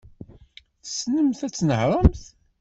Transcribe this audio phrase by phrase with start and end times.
[0.83, 2.23] Tessnemt ad tnehṛemt?